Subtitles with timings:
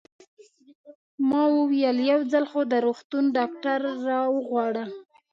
[1.29, 4.85] ما وویل: یو ځل خو د روغتون ډاکټر را وغواړه.